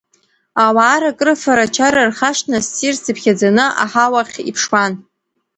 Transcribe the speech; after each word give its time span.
Ауаа 0.65 0.97
рыкрыфара-чара 1.01 2.01
рхашҭны 2.09 2.59
ссирс 2.65 3.03
иԥхьаӡаны 3.11 3.65
аҳауахь 3.83 4.37
иԥшуан. 4.49 4.93